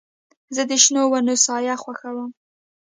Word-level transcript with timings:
زه 0.55 0.61
د 0.69 0.71
شنو 0.83 1.03
ونو 1.11 1.35
سایه 1.45 1.75
خوښوم. 1.83 2.29